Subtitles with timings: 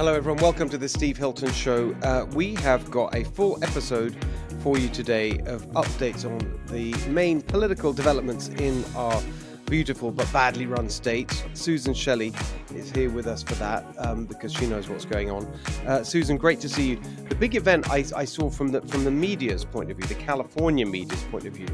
[0.00, 0.40] Hello, everyone.
[0.40, 1.94] Welcome to the Steve Hilton Show.
[2.02, 4.16] Uh, we have got a full episode
[4.60, 9.20] for you today of updates on the main political developments in our
[9.66, 11.44] beautiful but badly run state.
[11.52, 12.32] Susan Shelley
[12.74, 15.44] is here with us for that um, because she knows what's going on.
[15.86, 17.00] Uh, Susan, great to see you.
[17.28, 20.14] The big event I, I, saw from the from the media's point of view, the
[20.14, 21.68] California media's point of view,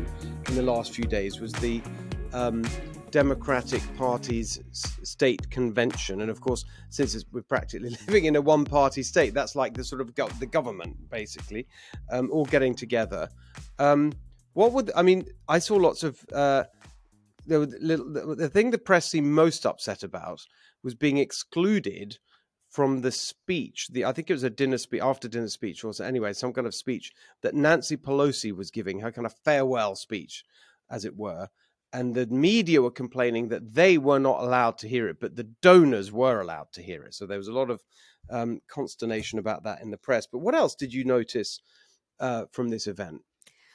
[0.48, 1.80] in the last few days was the
[2.32, 2.64] um,
[3.16, 9.32] Democratic Party's state convention, and of course, since we're practically living in a one-party state,
[9.32, 11.66] that's like the sort of go- the government basically,
[12.12, 13.26] um, all getting together.
[13.78, 14.12] Um,
[14.52, 15.24] what would I mean?
[15.48, 16.22] I saw lots of.
[16.30, 16.64] Uh,
[17.46, 17.60] the,
[18.36, 20.42] the thing the press seemed most upset about
[20.82, 22.18] was being excluded
[22.68, 23.88] from the speech.
[23.92, 26.66] The I think it was a dinner speech after dinner speech, or anyway, some kind
[26.66, 30.44] of speech that Nancy Pelosi was giving her kind of farewell speech,
[30.90, 31.48] as it were
[31.96, 35.48] and the media were complaining that they were not allowed to hear it, but the
[35.62, 37.14] donors were allowed to hear it.
[37.14, 37.82] So there was a lot of
[38.28, 40.26] um, consternation about that in the press.
[40.30, 41.58] But what else did you notice
[42.20, 43.22] uh, from this event?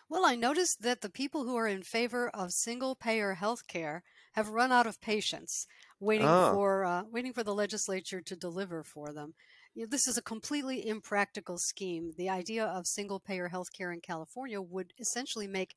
[0.07, 4.03] Well, I noticed that the people who are in favor of single payer health care
[4.33, 5.65] have run out of patience
[5.99, 6.51] waiting ah.
[6.51, 9.33] for uh, waiting for the legislature to deliver for them.
[9.73, 12.11] You know, this is a completely impractical scheme.
[12.17, 15.73] The idea of single payer health care in California would essentially make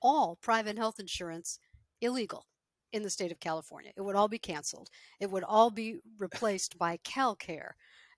[0.00, 1.58] all private health insurance
[2.02, 2.46] illegal
[2.92, 3.92] in the state of California.
[3.96, 4.90] It would all be canceled.
[5.18, 7.70] It would all be replaced by CalCare.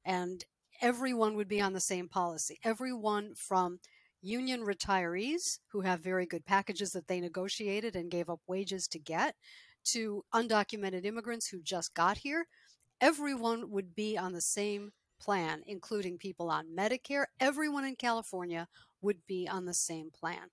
[0.05, 0.45] And
[0.83, 2.59] everyone would be on the same policy.
[2.65, 3.79] Everyone from
[4.21, 8.99] union retirees who have very good packages that they negotiated and gave up wages to
[8.99, 9.37] get
[9.85, 12.47] to undocumented immigrants who just got here,
[13.01, 14.91] everyone would be on the same
[15.21, 17.27] plan, including people on Medicare.
[17.39, 18.67] Everyone in California
[19.03, 20.51] would be on the same plan.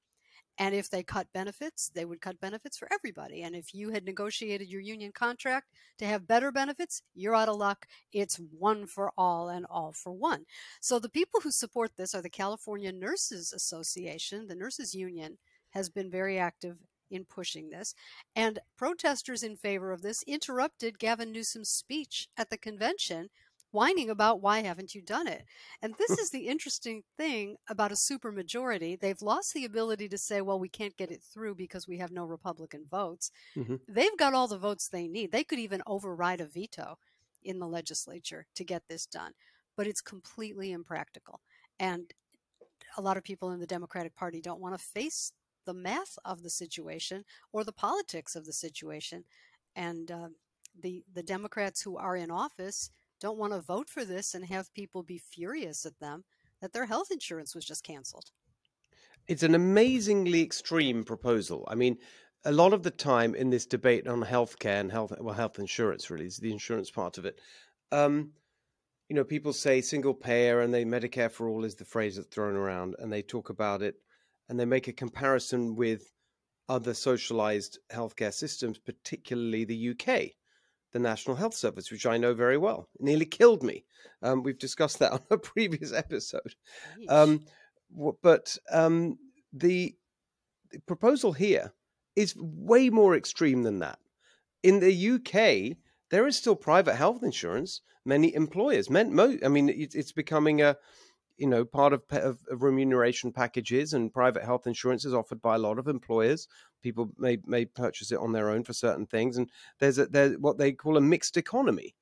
[0.62, 3.42] And if they cut benefits, they would cut benefits for everybody.
[3.42, 7.56] And if you had negotiated your union contract to have better benefits, you're out of
[7.56, 7.88] luck.
[8.14, 10.46] It's one for all and all for one.
[10.80, 14.46] So the people who support this are the California Nurses Association.
[14.46, 15.40] The nurses union
[15.72, 16.78] has been very active
[17.10, 17.96] in pushing this.
[18.36, 23.32] And protesters in favor of this interrupted Gavin Newsom's speech at the convention
[23.72, 25.46] whining about why haven't you done it?
[25.82, 29.00] And this is the interesting thing about a supermajority.
[29.00, 32.12] They've lost the ability to say, well, we can't get it through because we have
[32.12, 33.32] no Republican votes.
[33.56, 33.76] Mm-hmm.
[33.88, 35.32] They've got all the votes they need.
[35.32, 36.98] They could even override a veto
[37.44, 39.32] in the legislature to get this done.
[39.78, 41.40] But it's completely impractical.
[41.80, 42.14] And
[42.98, 45.32] a lot of people in the Democratic Party don't want to face
[45.66, 49.24] the math of the situation or the politics of the situation.
[49.76, 50.28] And uh,
[50.80, 52.90] the the Democrats who are in office
[53.22, 56.24] don't want to vote for this and have people be furious at them
[56.60, 58.32] that their health insurance was just canceled.
[59.28, 61.64] It's an amazingly extreme proposal.
[61.68, 61.98] I mean,
[62.44, 66.10] a lot of the time in this debate on healthcare and health, well, health insurance
[66.10, 67.40] really is the insurance part of it.
[67.92, 68.32] Um,
[69.08, 72.28] you know, people say single payer and they Medicare for all is the phrase that's
[72.30, 73.96] thrown around, and they talk about it
[74.50, 76.12] and they make a comparison with
[76.68, 80.32] other socialized healthcare systems, particularly the UK
[80.92, 82.88] the National Health Service, which I know very well.
[82.96, 83.86] It nearly killed me.
[84.22, 86.56] Um, we've discussed that on a previous episode.
[87.10, 87.46] Um,
[88.22, 89.18] but um,
[89.54, 89.96] the,
[90.72, 91.74] the proposal here
[92.16, 94.00] is way more extreme than that.
[94.64, 95.78] In the UK,
[96.10, 97.82] there is still private health insurance.
[98.06, 100.76] Many employers, men, mo- I mean, it, it's becoming a
[101.42, 105.56] you know part of, of, of, remuneration packages and private health insurance is offered by
[105.56, 106.48] a lot of employers.
[106.84, 110.38] People may may purchase it on their own for certain things and there's a there's
[110.38, 111.96] what they call a mixed economy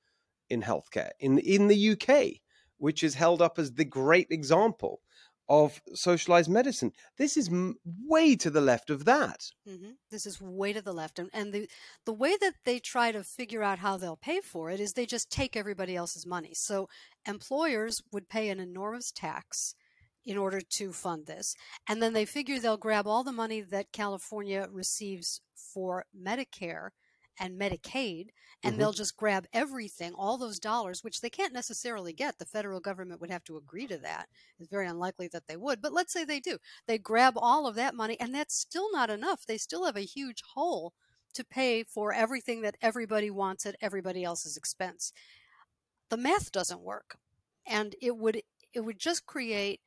[0.49, 1.11] in healthcare.
[1.19, 2.41] In in the UK
[2.77, 5.01] which is held up as the great example
[5.49, 6.91] of socialized medicine.
[7.17, 7.49] This is
[8.05, 9.51] way to the left of that.
[9.67, 9.91] Mm-hmm.
[10.11, 11.67] This is way to the left, and, and the
[12.05, 15.05] the way that they try to figure out how they'll pay for it is they
[15.05, 16.53] just take everybody else's money.
[16.53, 16.87] So
[17.27, 19.73] employers would pay an enormous tax
[20.25, 21.55] in order to fund this,
[21.87, 26.89] and then they figure they'll grab all the money that California receives for Medicare
[27.39, 28.29] and Medicaid,
[28.63, 28.79] and mm-hmm.
[28.79, 32.37] they'll just grab everything, all those dollars, which they can't necessarily get.
[32.37, 34.27] The federal government would have to agree to that.
[34.59, 36.57] It's very unlikely that they would, but let's say they do.
[36.87, 39.45] They grab all of that money, and that's still not enough.
[39.45, 40.93] They still have a huge hole
[41.33, 45.13] to pay for everything that everybody wants at everybody else's expense.
[46.09, 47.17] The math doesn't work,
[47.65, 48.41] and it would
[48.73, 49.81] it would just create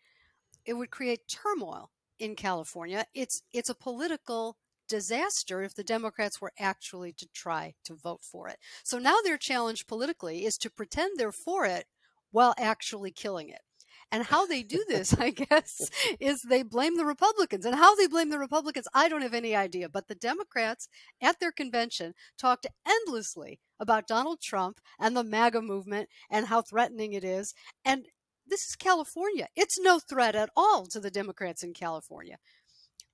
[0.64, 3.06] it would create turmoil in California.
[3.14, 4.56] It's it's a political
[4.92, 8.58] disaster if the Democrats were actually to try to vote for it.
[8.84, 11.86] So now their challenge politically is to pretend they're for it
[12.30, 13.62] while actually killing it.
[14.10, 15.88] And how they do this, I guess,
[16.20, 17.64] is they blame the Republicans.
[17.64, 19.88] And how they blame the Republicans, I don't have any idea.
[19.88, 20.88] But the Democrats
[21.22, 27.14] at their convention talked endlessly about Donald Trump and the MAGA movement and how threatening
[27.14, 27.54] it is.
[27.82, 28.04] And
[28.46, 29.48] this is California.
[29.56, 32.36] It's no threat at all to the Democrats in California.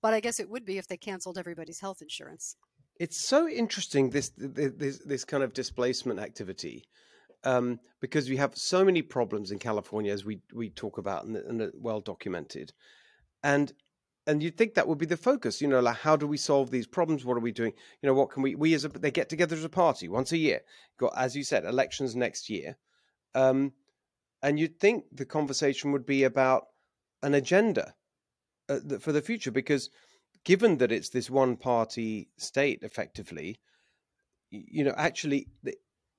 [0.01, 2.57] But I guess it would be if they canceled everybody's health insurance.
[3.01, 6.85] It's so interesting this this this kind of displacement activity
[7.45, 11.37] um, because we have so many problems in California as we we talk about and,
[11.37, 12.73] and well documented,
[13.43, 13.73] and
[14.27, 15.61] and you'd think that would be the focus.
[15.61, 17.25] You know, like how do we solve these problems?
[17.25, 17.73] What are we doing?
[18.03, 20.33] You know, what can we we as a they get together as a party once
[20.33, 20.61] a year.
[20.99, 22.77] Got as you said, elections next year,
[23.35, 23.73] um,
[24.43, 26.67] and you'd think the conversation would be about
[27.23, 27.95] an agenda
[28.69, 29.91] uh, for the future because
[30.45, 33.59] given that it's this one party state effectively
[34.51, 35.75] you know actually the,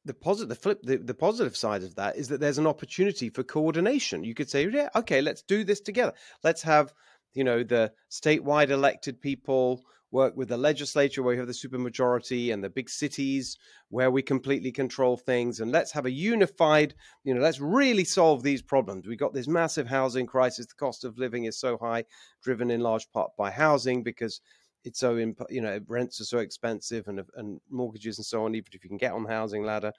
[0.06, 3.30] the positive the flip the, the positive side of that is that there's an opportunity
[3.30, 4.24] for coordination.
[4.24, 6.13] You could say yeah okay let's do this together.
[6.44, 6.94] Let's have
[7.34, 12.53] you know the statewide elected people work with the legislature where we have the supermajority
[12.53, 13.57] and the big cities
[13.89, 18.44] where we completely control things and let's have a unified you know let's really solve
[18.44, 19.07] these problems.
[19.07, 20.65] We've got this massive housing crisis.
[20.65, 22.06] The cost of living is so high
[22.44, 24.41] driven in large part by housing because
[24.83, 28.56] it's so in you know rents are so expensive and and mortgages and so on
[28.56, 29.94] even if you can get on the housing ladder.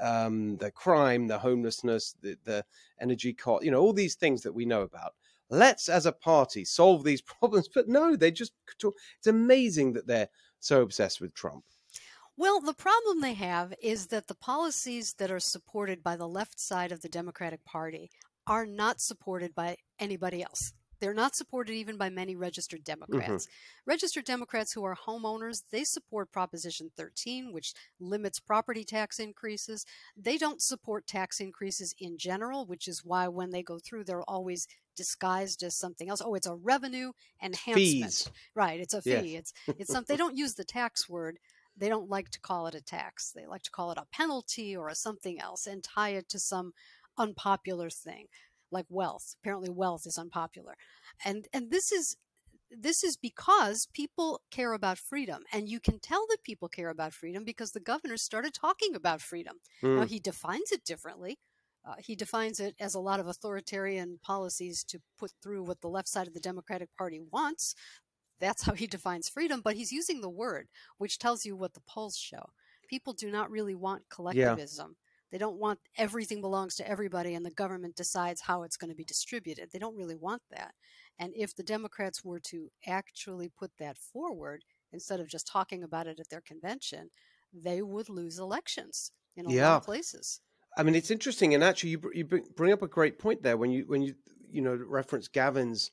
[0.00, 2.64] Um, the crime the homelessness the, the
[2.98, 5.12] energy cost you know all these things that we know about
[5.52, 10.28] let's as a party solve these problems but no they just it's amazing that they're
[10.58, 11.64] so obsessed with trump
[12.34, 16.58] well, the problem they have is that the policies that are supported by the left
[16.58, 18.10] side of the Democratic Party
[18.46, 20.72] are not supported by anybody else.
[21.02, 23.00] They're not supported even by many registered mm-hmm.
[23.00, 23.46] Democrats.
[23.46, 23.90] Mm-hmm.
[23.90, 29.84] Registered Democrats who are homeowners, they support Proposition 13, which limits property tax increases.
[30.16, 34.22] They don't support tax increases in general, which is why when they go through, they're
[34.22, 36.22] always disguised as something else.
[36.24, 37.12] Oh, it's a revenue
[37.42, 37.76] enhancement.
[37.76, 38.30] Fees.
[38.54, 39.10] Right, it's a fee.
[39.10, 39.52] Yes.
[39.68, 41.38] It's it's something they don't use the tax word.
[41.76, 43.32] They don't like to call it a tax.
[43.34, 46.38] They like to call it a penalty or a something else and tie it to
[46.38, 46.72] some
[47.16, 48.26] unpopular thing
[48.70, 49.34] like wealth.
[49.40, 50.76] Apparently, wealth is unpopular,
[51.24, 52.16] and and this is
[52.70, 57.12] this is because people care about freedom, and you can tell that people care about
[57.12, 59.56] freedom because the governor started talking about freedom.
[59.82, 59.96] Mm.
[59.96, 60.08] Now hmm.
[60.08, 61.38] he defines it differently.
[61.84, 65.88] Uh, he defines it as a lot of authoritarian policies to put through what the
[65.88, 67.74] left side of the Democratic Party wants.
[68.38, 70.68] That's how he defines freedom, but he's using the word,
[70.98, 72.50] which tells you what the polls show.
[72.88, 74.96] People do not really want collectivism.
[75.30, 78.96] They don't want everything belongs to everybody and the government decides how it's going to
[78.96, 79.70] be distributed.
[79.72, 80.74] They don't really want that.
[81.18, 84.62] And if the Democrats were to actually put that forward
[84.92, 87.08] instead of just talking about it at their convention,
[87.52, 89.70] they would lose elections in a yeah.
[89.70, 90.40] lot of places.
[90.76, 93.70] I mean, it's interesting, and actually, you you bring up a great point there when
[93.70, 94.14] you when you
[94.50, 95.90] you know reference Gavin's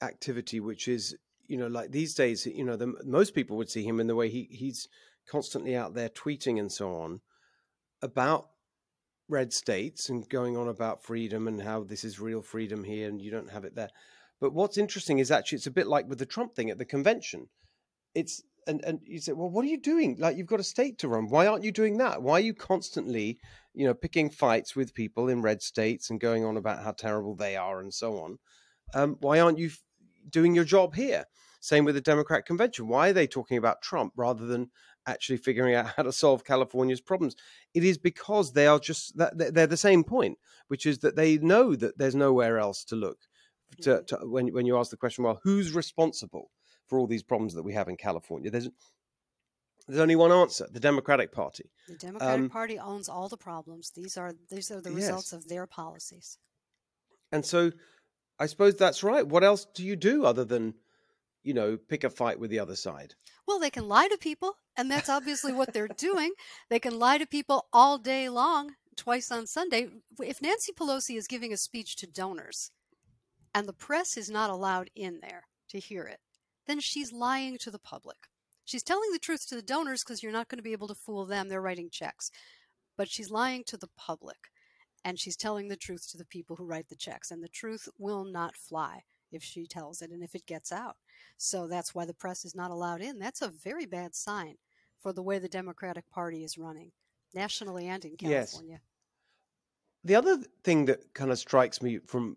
[0.00, 1.16] activity, which is
[1.46, 4.14] you know like these days, you know, the, most people would see him in the
[4.14, 4.88] way he he's
[5.28, 7.20] constantly out there tweeting and so on
[8.00, 8.48] about
[9.28, 13.20] red states and going on about freedom and how this is real freedom here and
[13.20, 13.90] you don't have it there.
[14.40, 16.84] But what's interesting is actually it's a bit like with the Trump thing at the
[16.84, 17.48] convention.
[18.14, 20.16] It's and and you say, well, what are you doing?
[20.18, 21.28] Like you've got a state to run.
[21.28, 22.22] Why aren't you doing that?
[22.22, 23.38] Why are you constantly,
[23.78, 27.34] you know, picking fights with people in red states and going on about how terrible
[27.34, 28.38] they are and so on?
[28.94, 29.70] Um, why aren't you
[30.28, 31.24] doing your job here?
[31.60, 32.88] Same with the Democrat convention.
[32.88, 34.70] Why are they talking about Trump rather than
[35.08, 37.34] actually figuring out how to solve California's problems.
[37.74, 40.38] It is because they are just that they're the same point,
[40.68, 43.18] which is that they know that there's nowhere else to look.
[43.82, 44.04] To, mm-hmm.
[44.06, 46.50] to, when when you ask the question, well, who's responsible
[46.86, 48.50] for all these problems that we have in California?
[48.50, 48.68] There's
[49.88, 51.70] there's only one answer: the Democratic Party.
[51.88, 53.90] The Democratic um, Party owns all the problems.
[53.90, 55.40] These are these are the results yes.
[55.40, 56.38] of their policies.
[57.32, 57.72] And so,
[58.38, 59.26] I suppose that's right.
[59.26, 60.74] What else do you do other than
[61.48, 63.14] you know, pick a fight with the other side.
[63.46, 66.32] Well, they can lie to people, and that's obviously what they're doing.
[66.68, 69.88] They can lie to people all day long, twice on Sunday.
[70.20, 72.70] If Nancy Pelosi is giving a speech to donors
[73.54, 76.20] and the press is not allowed in there to hear it,
[76.66, 78.28] then she's lying to the public.
[78.68, 80.94] She's telling the truth to the donors because you're not going to be able to
[80.94, 81.48] fool them.
[81.48, 82.30] They're writing checks.
[82.98, 84.36] But she's lying to the public
[85.02, 87.30] and she's telling the truth to the people who write the checks.
[87.30, 90.96] And the truth will not fly if she tells it and if it gets out.
[91.38, 93.18] So that's why the press is not allowed in.
[93.18, 94.56] That's a very bad sign
[95.00, 96.92] for the way the Democratic Party is running,
[97.34, 98.72] nationally and in California.
[98.72, 98.80] Yes.
[100.04, 102.36] The other thing that kind of strikes me from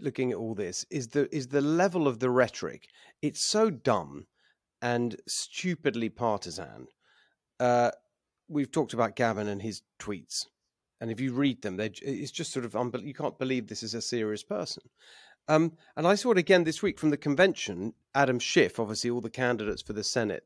[0.00, 2.88] looking at all this is the is the level of the rhetoric.
[3.22, 4.26] It's so dumb
[4.80, 6.86] and stupidly partisan.
[7.58, 7.90] Uh,
[8.48, 10.46] we've talked about Gavin and his tweets
[11.00, 14.02] and if you read them, it's just sort of you can't believe this is a
[14.02, 14.82] serious person.
[15.46, 17.94] Um, and I saw it again this week from the convention.
[18.14, 20.44] Adam Schiff, obviously, all the candidates for the Senate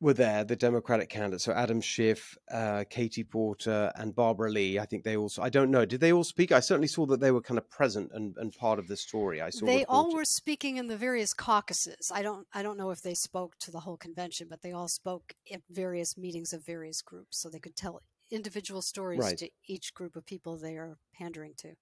[0.00, 1.44] were there, the Democratic candidates.
[1.44, 4.78] So Adam Schiff, uh, Katie Porter, and Barbara Lee.
[4.78, 5.42] I think they also.
[5.42, 5.84] I don't know.
[5.84, 6.52] Did they all speak?
[6.52, 9.40] I certainly saw that they were kind of present and, and part of the story.
[9.40, 9.66] I saw.
[9.66, 9.92] They reported.
[9.92, 12.10] all were speaking in the various caucuses.
[12.12, 12.46] I don't.
[12.52, 15.60] I don't know if they spoke to the whole convention, but they all spoke at
[15.70, 19.38] various meetings of various groups, so they could tell individual stories right.
[19.38, 21.74] to each group of people they are pandering to.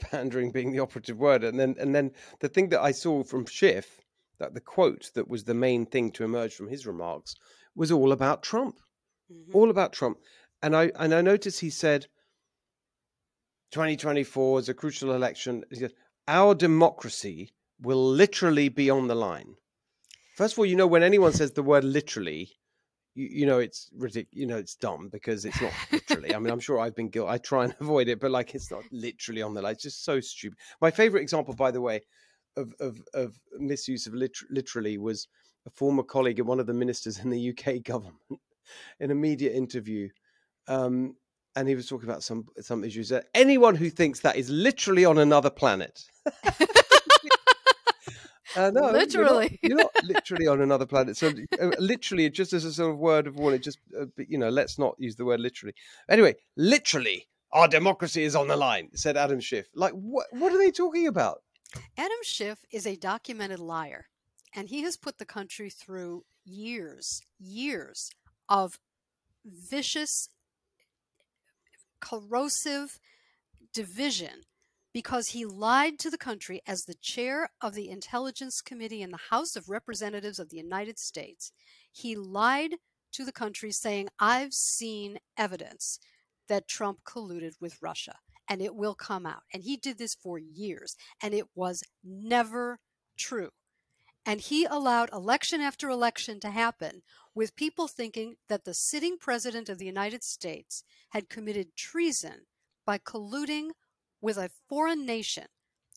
[0.10, 3.44] pandering being the operative word, and then and then the thing that I saw from
[3.44, 4.00] Schiff
[4.38, 7.34] that the quote that was the main thing to emerge from his remarks
[7.74, 8.78] was all about Trump,
[9.32, 9.56] mm-hmm.
[9.56, 10.18] all about Trump.
[10.62, 12.06] And I and I noticed he said,
[13.72, 15.92] "2024 is a crucial election." He said,
[16.26, 19.56] "Our democracy will literally be on the line."
[20.36, 22.50] First of all, you know when anyone says the word "literally,"
[23.14, 24.40] you, you know it's ridiculous.
[24.40, 26.34] You know it's dumb because it's not literally.
[26.34, 27.30] I mean, I'm sure I've been guilty.
[27.30, 29.72] I try and avoid it, but like it's not literally on the line.
[29.72, 30.58] It's just so stupid.
[30.80, 32.02] My favorite example, by the way,
[32.56, 35.28] of of, of misuse of liter- literally was
[35.66, 38.18] a former colleague of one of the ministers in the UK government
[39.00, 40.08] in a media interview.
[40.68, 41.16] Um,
[41.56, 43.10] and he was talking about some some issues.
[43.10, 46.04] That anyone who thinks that is literally on another planet.
[48.56, 51.16] Uh, no, literally, you're not, you're not, literally on another planet.
[51.16, 54.48] So, uh, literally, just as a sort of word of warning, just uh, you know,
[54.48, 55.74] let's not use the word literally.
[56.08, 59.66] Anyway, literally, our democracy is on the line," said Adam Schiff.
[59.74, 60.26] Like, what?
[60.30, 61.42] What are they talking about?
[61.96, 64.06] Adam Schiff is a documented liar,
[64.54, 68.10] and he has put the country through years, years
[68.48, 68.78] of
[69.44, 70.28] vicious,
[72.00, 72.98] corrosive
[73.72, 74.42] division
[74.92, 79.28] because he lied to the country as the chair of the Intelligence Committee in the
[79.30, 81.50] House of Representatives of the United States.
[81.90, 82.76] He lied
[83.12, 85.98] to the country saying, I've seen evidence
[86.48, 89.42] that Trump colluded with Russia and it will come out.
[89.52, 92.80] And he did this for years, and it was never
[93.16, 93.50] true.
[94.26, 97.02] And he allowed election after election to happen
[97.34, 102.46] with people thinking that the sitting president of the United States had committed treason
[102.86, 103.70] by colluding
[104.20, 105.46] with a foreign nation,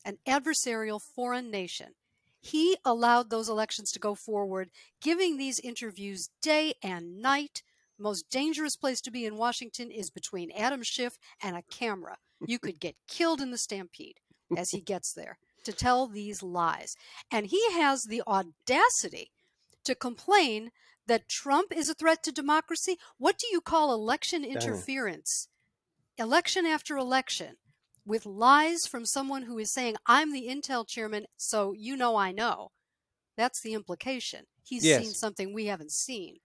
[0.04, 1.94] an adversarial foreign nation.
[2.40, 7.62] He allowed those elections to go forward, giving these interviews day and night.
[7.98, 12.58] Most dangerous place to be in Washington is between Adam Schiff and a camera you
[12.58, 14.18] could get killed in the stampede
[14.56, 16.96] as he gets there to tell these lies.
[17.30, 19.32] And he has the audacity
[19.84, 20.70] to complain
[21.06, 22.96] that Trump is a threat to democracy.
[23.16, 25.48] What do you call election interference?
[26.18, 27.56] Election after election
[28.04, 32.32] with lies from someone who is saying, I'm the Intel chairman, so you know I
[32.32, 32.70] know.
[33.36, 34.44] That's the implication.
[34.64, 35.02] He's yes.
[35.02, 36.36] seen something we haven't seen.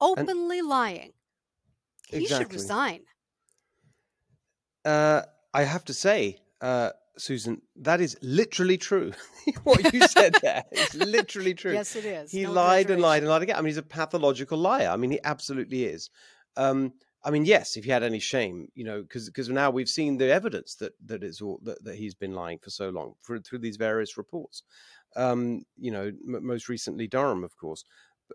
[0.00, 1.12] Openly and lying.
[2.08, 2.44] He exactly.
[2.44, 3.00] should resign.
[4.84, 5.22] Uh,
[5.54, 9.12] I have to say, uh, Susan, that is literally true.
[9.64, 11.72] what you said there is literally true.
[11.72, 12.30] yes, it is.
[12.30, 13.56] He no lied and lied and lied again.
[13.56, 14.88] I mean, he's a pathological liar.
[14.88, 16.10] I mean, he absolutely is.
[16.56, 16.92] Um,
[17.24, 20.18] I mean, yes, if he had any shame, you know, because because now we've seen
[20.18, 23.38] the evidence that that is all that, that he's been lying for so long for,
[23.38, 24.62] through these various reports.
[25.14, 27.84] Um, you know, m- most recently Durham, of course.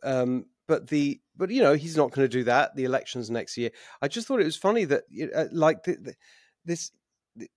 [0.04, 2.76] Um, but the but you know he's not going to do that.
[2.76, 3.72] The elections next year.
[4.02, 5.04] I just thought it was funny that
[5.36, 6.16] uh, like the, the,
[6.66, 6.92] this.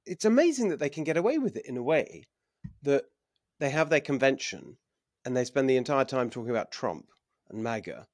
[0.04, 2.26] It's amazing that they can get away with it in a way
[2.82, 3.04] that
[3.60, 4.76] they have their convention
[5.24, 7.06] and they spend the entire time talking about Trump
[7.48, 8.06] and MAGA,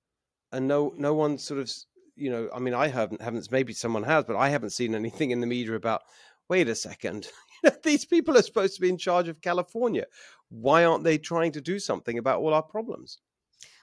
[0.53, 1.71] and no no one sort of
[2.15, 2.49] you know.
[2.55, 5.47] I mean, I haven't haven't maybe someone has, but I haven't seen anything in the
[5.47, 6.03] media about.
[6.49, 7.27] Wait a second,
[7.83, 10.07] these people are supposed to be in charge of California.
[10.49, 13.19] Why aren't they trying to do something about all our problems?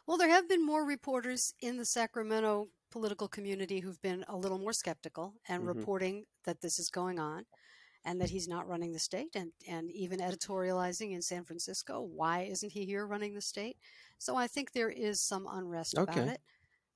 [0.06, 4.60] Well, there have been more reporters in the Sacramento political community who've been a little
[4.60, 5.80] more skeptical and mm-hmm.
[5.80, 7.46] reporting that this is going on
[8.06, 12.02] and that he's not running the state and, and even editorializing in San Francisco.
[12.02, 13.78] Why isn't he here running the state?
[14.18, 16.12] So I think there is some unrest okay.
[16.12, 16.42] about it.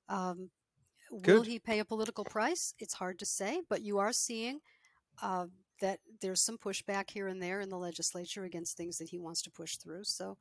[0.10, 0.50] Um,
[1.10, 2.74] will he pay a political price?
[2.78, 4.60] It's hard to say, but you are seeing
[5.22, 5.48] uh,
[5.80, 9.42] that there's some pushback here and there in the legislature against things that he wants
[9.44, 10.04] to push through.
[10.04, 10.38] So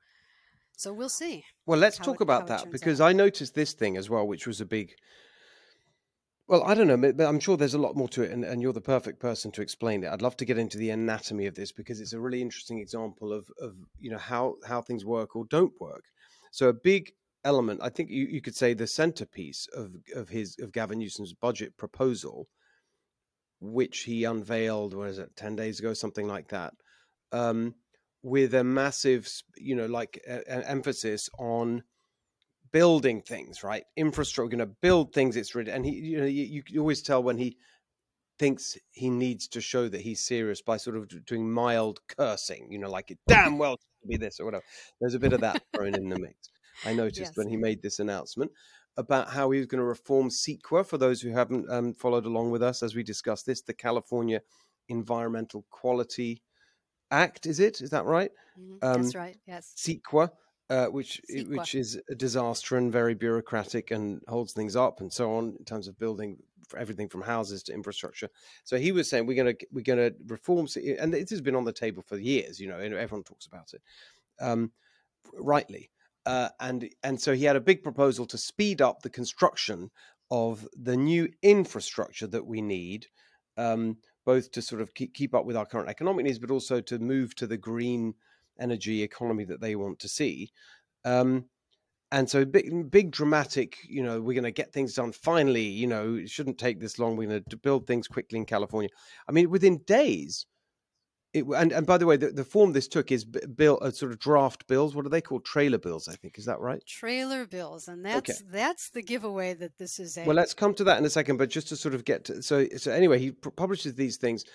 [0.77, 1.45] so we'll see.
[1.65, 3.09] Well, let's talk it, about that because out.
[3.09, 4.95] I noticed this thing as well, which was a big.
[6.49, 8.63] Well, I don't know, but I'm sure there's a lot more to it, and, and,
[8.63, 10.11] you're the perfect person to explain it.
[10.13, 13.33] I'd love to get into the anatomy of this because it's a really interesting example
[13.33, 16.05] of, of you know how how things work or don't work.
[16.53, 17.11] So a big
[17.45, 21.33] element, I think you, you could say the centerpiece of of his of Gavin Newsom's
[21.33, 22.49] budget proposal,
[23.61, 26.75] which he unveiled, what is it, ten days ago, something like that.
[27.33, 27.75] Um,
[28.27, 31.85] with a massive, you know, like a, an emphasis on
[32.73, 33.85] building things, right?
[33.97, 35.37] Infrastructure, going to build things.
[35.37, 35.71] It's ready.
[35.71, 37.57] And he, you know, you, you always tell when he
[38.37, 42.81] thinks he needs to show that he's serious by sort of doing mild cursing, you
[42.81, 43.77] know, like it damn well
[44.09, 44.65] be this or whatever.
[45.01, 46.51] There's a bit of that thrown in the mix.
[46.85, 47.37] I noticed yes.
[47.37, 48.51] when he made this announcement
[48.97, 50.85] about how he was going to reform CEQA.
[50.85, 54.41] For those who haven't um, followed along with us as we discussed this, the California
[54.89, 56.43] Environmental Quality
[57.11, 57.81] Act, is it?
[57.81, 58.31] Is that right?
[58.59, 58.85] Mm-hmm.
[58.85, 59.37] Um, That's right.
[59.47, 59.75] Yes.
[59.77, 60.31] CEQA.
[60.69, 61.59] Uh, which CEQA.
[61.59, 65.65] which is a disaster and very bureaucratic and holds things up and so on in
[65.65, 66.37] terms of building
[66.77, 68.29] everything from houses to infrastructure.
[68.65, 70.67] So he was saying we're going to we're going to reform,
[70.99, 72.59] and it has been on the table for years.
[72.59, 73.83] You know, everyone talks about it,
[74.41, 74.73] um,
[75.35, 75.91] rightly.
[76.25, 79.91] Uh, and and so he had a big proposal to speed up the construction
[80.31, 83.07] of the new infrastructure that we need,
[83.57, 86.83] um, both to sort of keep, keep up with our current economic needs, but also
[86.83, 88.13] to move to the green
[88.61, 90.53] energy economy that they want to see.
[91.05, 91.47] Um,
[92.13, 93.79] and so big, big dramatic.
[93.89, 95.65] You know, we're going to get things done finally.
[95.65, 97.17] You know, it shouldn't take this long.
[97.17, 98.91] We're going to build things quickly in California.
[99.29, 100.47] I mean, within days.
[101.37, 104.11] It, and, and by the way, the, the form this took is bill, uh, sort
[104.11, 104.95] of draft bills.
[104.95, 105.45] What are they called?
[105.45, 106.39] Trailer bills, I think.
[106.39, 106.83] Is that right?
[106.87, 108.49] Trailer bills, and that's okay.
[108.51, 110.17] that's the giveaway that this is.
[110.17, 110.25] A...
[110.25, 111.37] Well, let's come to that in a second.
[111.37, 114.47] But just to sort of get to so so anyway, he publishes these things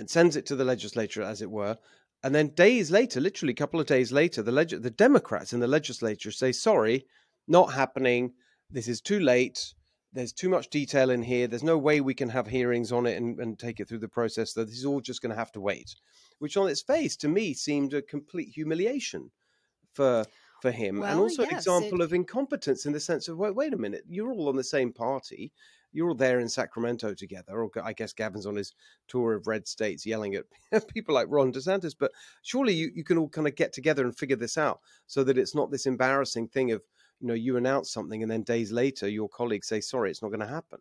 [0.00, 1.78] and sends it to the legislature, as it were,
[2.24, 5.60] and then days later, literally a couple of days later, the leg- the Democrats in
[5.60, 7.06] the legislature say, "Sorry,
[7.46, 8.32] not happening.
[8.68, 9.74] This is too late.
[10.16, 11.46] There's too much detail in here.
[11.46, 14.08] There's no way we can have hearings on it and, and take it through the
[14.08, 14.54] process.
[14.54, 15.94] So this is all just going to have to wait."
[16.38, 19.30] Which, on its face, to me, seemed a complete humiliation
[19.92, 20.24] for
[20.62, 22.04] for him, well, and also yes, an example it...
[22.04, 24.90] of incompetence in the sense of wait, wait a minute, you're all on the same
[24.90, 25.52] party
[25.96, 28.74] you're all there in Sacramento together, or I guess Gavin's on his
[29.08, 30.44] tour of red states yelling at
[30.94, 31.94] people like Ron DeSantis.
[31.98, 35.24] But surely you, you can all kind of get together and figure this out so
[35.24, 36.82] that it's not this embarrassing thing of,
[37.20, 40.28] you know, you announce something and then days later your colleagues say, sorry, it's not
[40.28, 40.78] going to happen.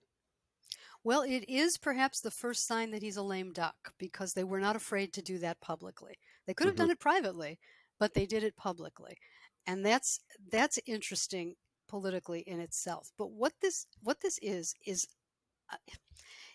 [1.03, 4.59] Well, it is perhaps the first sign that he's a lame duck because they were
[4.59, 6.15] not afraid to do that publicly.
[6.47, 6.85] They could have mm-hmm.
[6.85, 7.59] done it privately,
[7.99, 9.17] but they did it publicly.
[9.67, 10.19] And that's
[10.51, 11.55] that's interesting
[11.87, 13.11] politically in itself.
[13.17, 15.07] But what this what this is is
[15.71, 15.77] uh,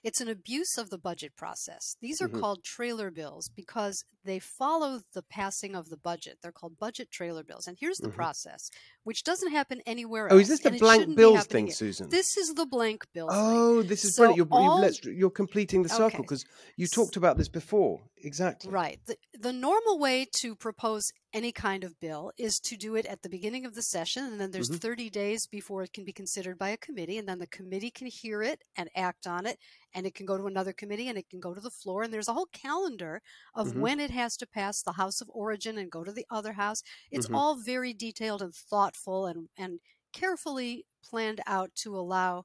[0.02, 1.96] it's an abuse of the budget process.
[2.00, 2.40] These are mm-hmm.
[2.40, 6.38] called trailer bills because they follow the passing of the budget.
[6.42, 7.66] They're called budget trailer bills.
[7.66, 8.16] And here's the mm-hmm.
[8.16, 8.70] process,
[9.04, 10.34] which doesn't happen anywhere else.
[10.34, 11.70] Oh, is this the blank bills thing.
[11.70, 12.08] Susan?
[12.08, 13.28] This is the blank bill.
[13.30, 13.88] Oh, thing.
[13.88, 14.50] this is so brilliant.
[14.50, 14.90] You're, all...
[15.04, 16.72] you're, completing the circle because okay.
[16.76, 18.00] you talked about this before.
[18.22, 18.70] Exactly.
[18.70, 19.00] Right.
[19.06, 23.22] The, the normal way to propose any kind of bill is to do it at
[23.22, 24.78] the beginning of the session, and then there's mm-hmm.
[24.78, 28.08] 30 days before it can be considered by a committee, and then the committee can
[28.08, 29.58] hear it and act on it,
[29.94, 32.12] and it can go to another committee and it can go to the floor, and
[32.12, 33.22] there's a whole calendar
[33.55, 33.81] of mm-hmm.
[33.81, 36.83] when it has to pass the House of Origin and go to the other house.
[37.11, 37.37] It's mm-hmm.
[37.37, 39.81] all very detailed and thoughtful and, and
[40.12, 42.44] carefully planned out to allow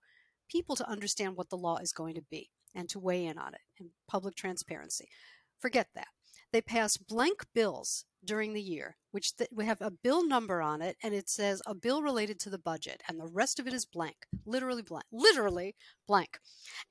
[0.50, 3.54] people to understand what the law is going to be and to weigh in on
[3.54, 5.08] it and public transparency.
[5.60, 6.08] Forget that.
[6.56, 10.82] They pass blank bills during the year, which th- we have a bill number on
[10.82, 13.74] it, and it says a bill related to the budget, and the rest of it
[13.74, 14.16] is blank,
[14.46, 15.76] literally blank, literally
[16.08, 16.40] blank.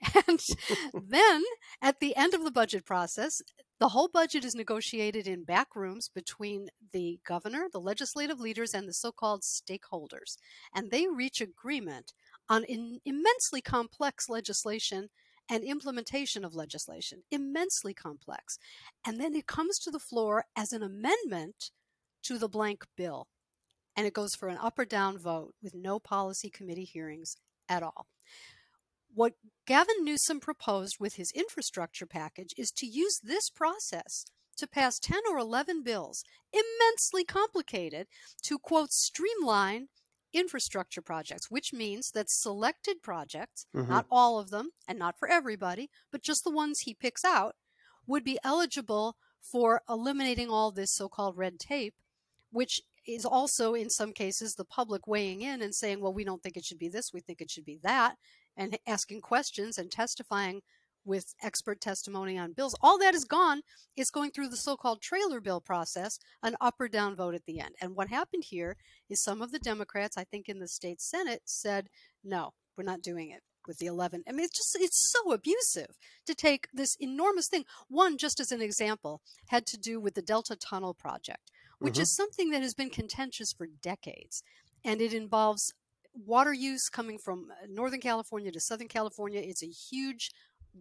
[0.28, 0.38] And
[1.08, 1.44] then
[1.80, 3.40] at the end of the budget process,
[3.80, 8.86] the whole budget is negotiated in back rooms between the governor, the legislative leaders, and
[8.86, 10.36] the so called stakeholders.
[10.74, 12.12] And they reach agreement
[12.50, 15.08] on in immensely complex legislation
[15.48, 18.58] and implementation of legislation, immensely complex.
[19.06, 21.70] And then it comes to the floor as an amendment
[22.24, 23.28] to the blank bill.
[23.96, 27.36] And it goes for an up or down vote with no policy committee hearings
[27.68, 28.06] at all.
[29.14, 29.34] What
[29.66, 34.24] Gavin Newsom proposed with his infrastructure package is to use this process
[34.56, 38.06] to pass 10 or 11 bills, immensely complicated,
[38.42, 39.88] to quote, streamline
[40.34, 43.90] infrastructure projects, which means that selected projects, mm-hmm.
[43.90, 47.54] not all of them and not for everybody, but just the ones he picks out,
[48.06, 51.94] would be eligible for eliminating all this so called red tape,
[52.50, 56.42] which is also in some cases the public weighing in and saying, well, we don't
[56.42, 58.16] think it should be this, we think it should be that,
[58.56, 60.62] and asking questions and testifying
[61.04, 62.74] with expert testimony on bills.
[62.80, 63.62] All that is gone.
[63.96, 67.44] It's going through the so called trailer bill process, an up or down vote at
[67.46, 67.74] the end.
[67.80, 68.76] And what happened here
[69.08, 71.88] is some of the Democrats, I think in the state Senate, said,
[72.22, 74.24] no, we're not doing it with the 11.
[74.28, 77.64] I mean, it's just, it's so abusive to take this enormous thing.
[77.88, 82.02] One, just as an example, had to do with the Delta Tunnel Project, which mm-hmm.
[82.02, 84.42] is something that has been contentious for decades.
[84.84, 85.72] And it involves
[86.14, 89.40] water use coming from uh, Northern California to Southern California.
[89.40, 90.30] It's a huge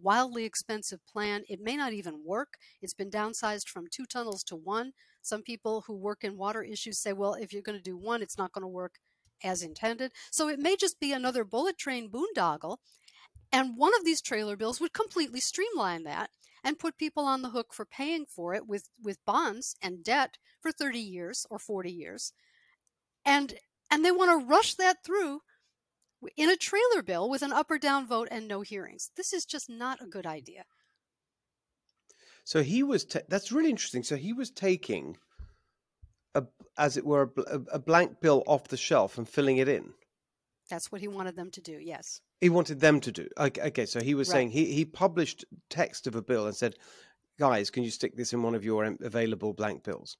[0.00, 1.44] wildly expensive plan.
[1.48, 2.54] It may not even work.
[2.82, 4.92] It's been downsized from two tunnels to one.
[5.22, 8.22] Some people who work in water issues say, well, if you're going to do one,
[8.22, 8.96] it's not going to work
[9.42, 10.12] as intended.
[10.30, 12.78] So it may just be another bullet train boondoggle.
[13.52, 16.30] And one of these trailer bills would completely streamline that
[16.64, 20.38] and put people on the hook for paying for it with, with bonds and debt
[20.60, 22.32] for 30 years or 40 years.
[23.24, 23.54] And
[23.90, 25.40] and they want to rush that through
[26.36, 29.10] in a trailer bill with an up or down vote and no hearings.
[29.16, 30.64] This is just not a good idea.
[32.44, 33.04] So he was.
[33.04, 34.02] Ta- that's really interesting.
[34.02, 35.16] So he was taking
[36.34, 36.44] a,
[36.76, 39.94] as it were, a, a blank bill off the shelf and filling it in.
[40.70, 41.78] That's what he wanted them to do.
[41.80, 42.20] Yes.
[42.40, 43.28] He wanted them to do.
[43.38, 43.62] Okay.
[43.62, 44.34] okay so he was right.
[44.34, 46.76] saying he he published text of a bill and said,
[47.38, 50.18] "Guys, can you stick this in one of your um, available blank bills?"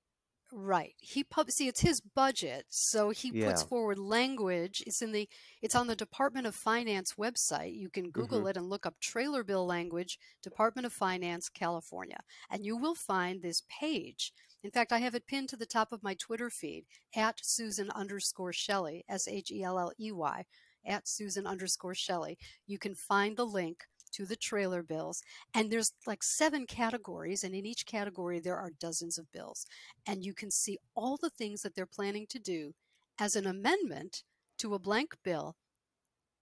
[0.57, 0.95] Right.
[1.01, 3.49] He pub see it's his budget, so he yeah.
[3.49, 4.85] puts forward language.
[4.87, 5.29] It's in the
[5.61, 7.77] it's on the Department of Finance website.
[7.77, 8.49] You can Google mm-hmm.
[8.51, 12.21] it and look up trailer bill language, Department of Finance, California,
[12.53, 14.33] and you will find this page.
[14.63, 16.85] In fact, I have it pinned to the top of my Twitter feed
[17.17, 20.45] at Susan underscore Shelley, S H E L L E Y,
[20.87, 22.39] at Susan underscore Shelley.
[22.65, 23.79] You can find the link
[24.15, 25.23] to the trailer bills.
[25.53, 29.67] And there's like seven categories, and in each category, there are dozens of bills.
[30.07, 32.73] And you can see all the things that they're planning to do
[33.19, 34.23] as an amendment
[34.59, 35.57] to a blank bill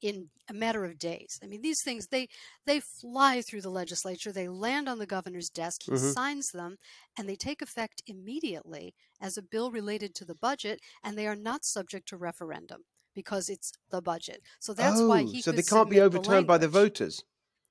[0.02, 1.38] in a matter of days.
[1.42, 2.28] I mean, these things they
[2.66, 6.10] they fly through the legislature, they land on the governor's desk, he mm-hmm.
[6.10, 6.76] signs them,
[7.16, 11.36] and they take effect immediately as a bill related to the budget, and they are
[11.36, 12.82] not subject to referendum
[13.14, 14.40] because it's the budget.
[14.58, 17.22] So that's oh, why he so they can't be overturned the by the voters.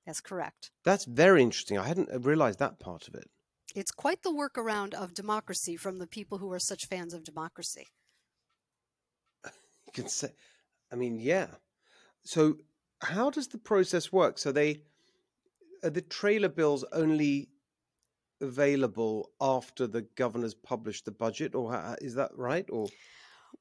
[0.06, 0.70] That's correct.
[0.84, 1.78] That's very interesting.
[1.78, 3.30] I hadn't uh, realized that part of it.
[3.74, 7.88] It's quite the workaround of democracy from the people who are such fans of democracy.
[9.86, 10.28] You can say,
[10.90, 11.48] I mean, yeah.
[12.24, 12.56] So,
[13.02, 14.38] how does the process work?
[14.38, 14.84] So, they
[15.84, 17.50] are the trailer bills only
[18.40, 22.66] available after the governor's published the budget, or is that right?
[22.70, 22.88] Or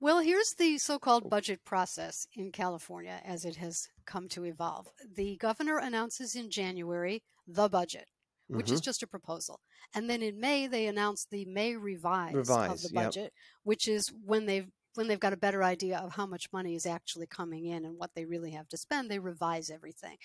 [0.01, 4.87] well, here's the so called budget process in California as it has come to evolve.
[5.15, 8.07] The governor announces in January the budget,
[8.47, 8.75] which mm-hmm.
[8.75, 9.59] is just a proposal.
[9.93, 13.31] And then in May, they announce the May revise, revise of the budget, yep.
[13.63, 16.85] which is when they've when they've got a better idea of how much money is
[16.85, 20.17] actually coming in and what they really have to spend, they revise everything.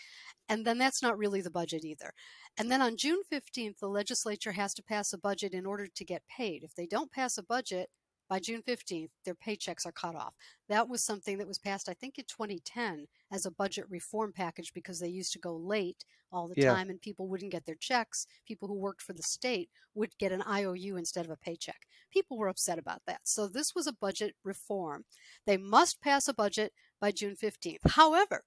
[0.49, 2.13] And then that's not really the budget either.
[2.59, 6.05] And then on June 15th, the legislature has to pass a budget in order to
[6.05, 6.65] get paid.
[6.65, 7.91] If they don't pass a budget,
[8.29, 10.35] by June 15th, their paychecks are cut off.
[10.69, 14.73] That was something that was passed, I think, in 2010 as a budget reform package
[14.75, 16.73] because they used to go late all the yeah.
[16.73, 18.27] time and people wouldn't get their checks.
[18.47, 21.87] People who worked for the state would get an IOU instead of a paycheck.
[22.13, 23.21] People were upset about that.
[23.25, 25.05] So this was a budget reform.
[25.47, 27.91] They must pass a budget by June 15th.
[27.91, 28.45] However,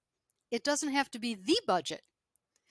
[0.52, 2.02] it doesn't have to be the budget.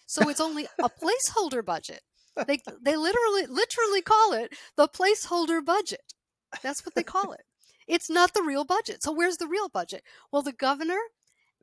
[0.06, 2.02] So it's only a placeholder budget.
[2.46, 6.14] They, they literally literally call it the placeholder budget.
[6.62, 7.44] That's what they call it.
[7.86, 9.02] It's not the real budget.
[9.02, 10.02] So where's the real budget?
[10.30, 10.98] Well, the governor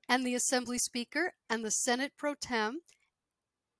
[0.10, 2.80] and the assembly speaker and the Senate pro tem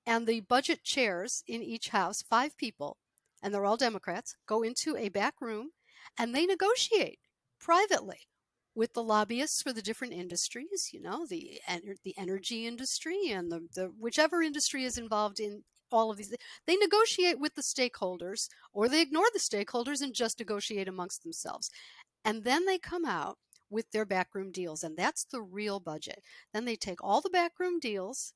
[0.06, 2.98] and the budget chairs in each house, five people,
[3.42, 5.72] and they're all Democrats, go into a back room
[6.18, 7.20] and they negotiate
[7.60, 8.28] privately
[8.76, 11.60] with the lobbyists for the different industries, you know, the
[12.04, 15.64] the energy industry and the, the whichever industry is involved in
[15.96, 16.34] all of these.
[16.68, 21.70] They negotiate with the stakeholders or they ignore the stakeholders and just negotiate amongst themselves.
[22.24, 23.38] And then they come out
[23.70, 24.84] with their backroom deals.
[24.84, 26.22] And that's the real budget.
[26.54, 28.34] Then they take all the backroom deals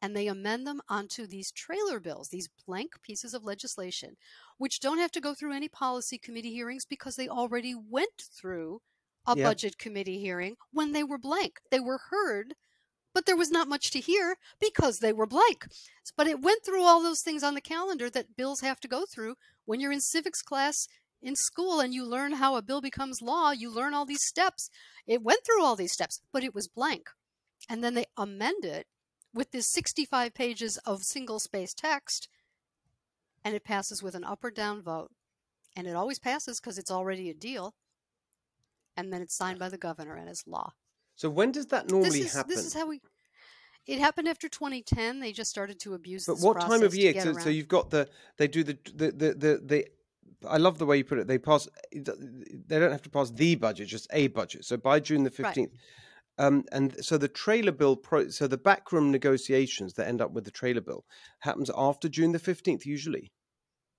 [0.00, 4.16] and they amend them onto these trailer bills, these blank pieces of legislation,
[4.56, 8.80] which don't have to go through any policy committee hearings because they already went through
[9.26, 9.44] a yep.
[9.44, 11.58] budget committee hearing when they were blank.
[11.70, 12.54] They were heard
[13.14, 15.66] but there was not much to hear because they were blank.
[16.16, 19.04] But it went through all those things on the calendar that bills have to go
[19.06, 20.88] through when you're in civics class
[21.20, 23.50] in school and you learn how a bill becomes law.
[23.50, 24.70] You learn all these steps.
[25.06, 27.10] It went through all these steps, but it was blank.
[27.68, 28.86] And then they amend it
[29.34, 32.28] with this 65 pages of single space text,
[33.44, 35.10] and it passes with an up or down vote.
[35.76, 37.74] And it always passes because it's already a deal.
[38.96, 40.72] And then it's signed by the governor and it's law.
[41.18, 42.54] So when does that normally this is, happen?
[42.54, 43.00] This is how we.
[43.88, 45.18] It happened after 2010.
[45.18, 46.26] They just started to abuse.
[46.26, 47.12] But what time of year?
[47.20, 49.60] So, so, you've got the they do the the the the.
[49.64, 49.86] the
[50.48, 51.26] I love the way you put it.
[51.26, 51.66] They pass.
[51.92, 54.64] They don't have to pass the budget, just a budget.
[54.64, 55.72] So by June the fifteenth,
[56.38, 56.46] right.
[56.46, 57.96] um, and so the trailer bill.
[57.96, 61.04] Pro, so the backroom negotiations that end up with the trailer bill
[61.40, 63.32] happens after June the fifteenth, usually.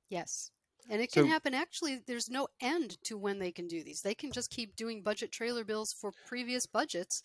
[0.10, 0.51] Yes.
[0.89, 4.02] And it can so, happen actually, there's no end to when they can do these.
[4.02, 7.21] They can just keep doing budget trailer bills for previous budgets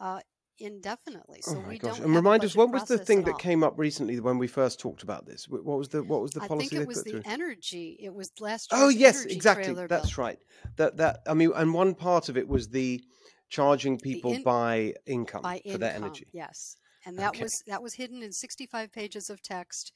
[0.00, 0.20] uh,
[0.58, 1.42] indefinitely.
[1.42, 1.96] So oh we gosh.
[1.96, 2.06] don't.
[2.06, 5.02] And remind us, what was the thing that came up recently when we first talked
[5.02, 5.46] about this?
[5.48, 6.66] What was the what was the policy?
[6.66, 7.22] I think it was the through?
[7.26, 7.98] energy.
[8.00, 8.70] It was last.
[8.72, 9.72] Oh yes, exactly.
[9.74, 10.24] That's bill.
[10.24, 10.38] right.
[10.76, 13.02] That that I mean, and one part of it was the
[13.50, 16.26] charging people in, by income by for income, their energy.
[16.32, 17.42] Yes, and that okay.
[17.42, 19.92] was that was hidden in 65 pages of text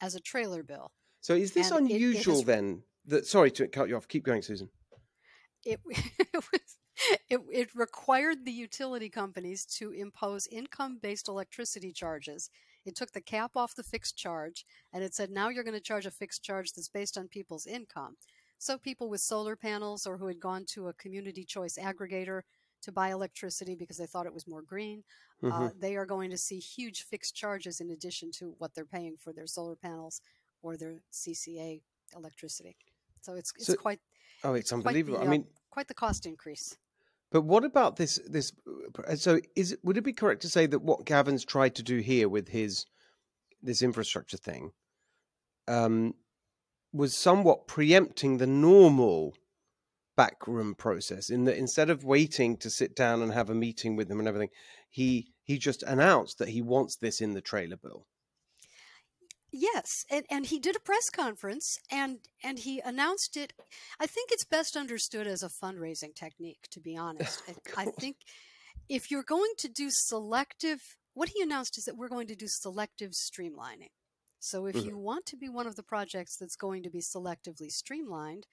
[0.00, 0.90] as a trailer bill.
[1.20, 2.82] So is this and unusual it, it has, then?
[3.06, 4.08] That sorry to cut you off.
[4.08, 4.68] Keep going, Susan.
[5.64, 6.60] It, it was
[7.28, 12.50] it, it required the utility companies to impose income-based electricity charges.
[12.84, 15.80] It took the cap off the fixed charge, and it said now you're going to
[15.80, 18.16] charge a fixed charge that's based on people's income.
[18.58, 22.42] So people with solar panels or who had gone to a community choice aggregator
[22.82, 25.02] to buy electricity because they thought it was more green,
[25.42, 25.62] uh, mm-hmm.
[25.64, 29.16] uh, they are going to see huge fixed charges in addition to what they're paying
[29.18, 30.20] for their solar panels
[30.62, 31.80] or their CCA
[32.16, 32.76] electricity.
[33.22, 34.00] So it's it's so, quite
[34.44, 35.18] oh, it's, it's unbelievable.
[35.18, 36.76] The, I mean, uh, quite the cost increase.
[37.30, 38.18] But what about this?
[38.26, 38.52] This
[39.06, 41.98] uh, so is would it be correct to say that what Gavin's tried to do
[41.98, 42.86] here with his
[43.62, 44.72] this infrastructure thing
[45.68, 46.14] um,
[46.92, 49.34] was somewhat preempting the normal
[50.16, 54.08] backroom process in that instead of waiting to sit down and have a meeting with
[54.08, 54.50] them and everything,
[54.88, 58.06] he he just announced that he wants this in the trailer bill.
[59.52, 63.52] Yes, and, and he did a press conference and and he announced it.
[63.98, 67.42] I think it's best understood as a fundraising technique, to be honest.
[67.76, 68.16] I, I think
[68.88, 70.80] if you're going to do selective,
[71.14, 73.90] what he announced is that we're going to do selective streamlining.
[74.38, 74.88] So if mm-hmm.
[74.88, 78.46] you want to be one of the projects that's going to be selectively streamlined,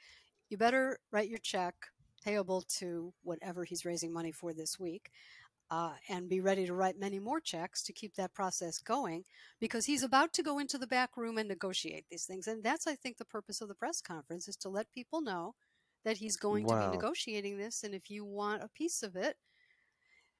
[0.50, 1.76] you better write your check
[2.24, 5.12] payable to whatever he's raising money for this week
[5.70, 9.24] uh, and be ready to write many more checks to keep that process going
[9.60, 12.48] because he's about to go into the back room and negotiate these things.
[12.48, 15.56] And that's, I think, the purpose of the press conference is to let people know
[16.06, 16.80] that he's going wow.
[16.80, 17.84] to be negotiating this.
[17.84, 19.36] And if you want a piece of it,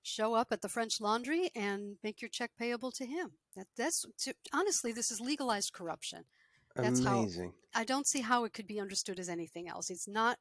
[0.02, 3.32] show up at the French Laundry and make your check payable to him.
[3.56, 6.24] That, that's to, honestly, this is legalized corruption.
[6.76, 7.54] That's Amazing.
[7.72, 9.90] how I don't see how it could be understood as anything else.
[9.90, 10.38] It's not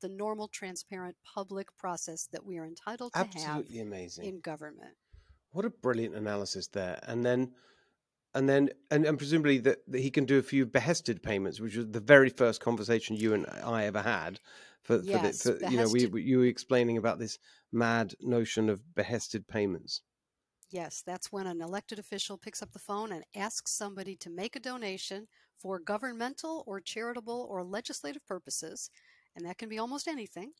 [0.00, 4.24] the normal, transparent, public process that we are entitled to Absolutely have amazing.
[4.24, 4.94] in government.
[5.52, 7.00] What a brilliant analysis there.
[7.06, 7.52] And then
[8.34, 11.76] and then and, and presumably that, that he can do a few behested payments, which
[11.76, 14.40] was the very first conversation you and I ever had.
[14.82, 17.38] For, yes, for, the, for you know, we, you were explaining about this
[17.70, 20.00] mad notion of behested payments.
[20.70, 24.54] Yes, that's when an elected official picks up the phone and asks somebody to make
[24.54, 25.26] a donation
[25.58, 28.88] for governmental or charitable or legislative purposes
[29.36, 30.52] and that can be almost anything.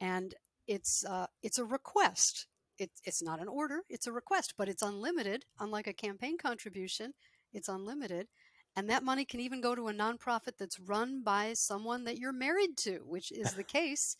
[0.00, 0.34] And
[0.66, 2.46] it's uh, it's a request.
[2.78, 3.82] It's it's not an order.
[3.88, 5.44] It's a request, but it's unlimited.
[5.60, 7.14] Unlike a campaign contribution,
[7.52, 8.28] it's unlimited,
[8.76, 12.32] and that money can even go to a nonprofit that's run by someone that you're
[12.32, 14.16] married to, which is the case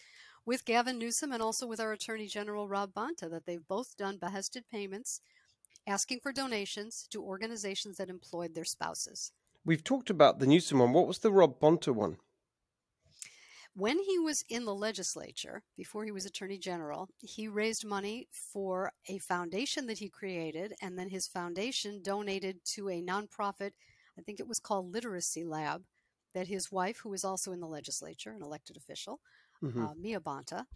[0.47, 3.29] with Gavin Newsom and also with our Attorney General Rob Bonta.
[3.31, 5.21] That they've both done behested payments,
[5.87, 9.33] asking for donations to organizations that employed their spouses.
[9.65, 10.93] We've talked about the Newsom one.
[10.93, 12.19] What was the Rob Bonta one?
[13.77, 18.93] When he was in the legislature, before he was attorney general, he raised money for
[19.09, 23.73] a foundation that he created, and then his foundation donated to a nonprofit,
[24.17, 25.83] I think it was called Literacy Lab,
[26.35, 29.19] that his wife, who was also in the legislature, an elected official,
[29.63, 29.85] mm-hmm.
[29.85, 30.67] uh, Mia Bonta,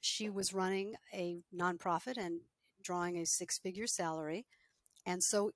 [0.00, 2.40] she was running a nonprofit and
[2.82, 4.46] drawing a six figure salary.
[5.04, 5.50] And so,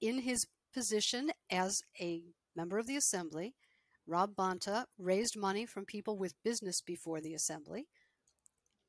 [0.00, 2.22] in his position as a
[2.54, 3.54] member of the assembly,
[4.08, 7.86] Rob Bonta raised money from people with business before the assembly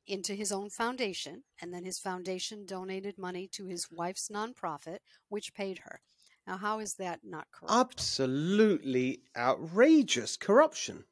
[0.08, 5.54] into his own foundation, and then his foundation donated money to his wife's nonprofit, which
[5.54, 6.00] paid her.
[6.48, 8.00] Now, how is that not corrupt?
[8.00, 11.04] Absolutely outrageous corruption.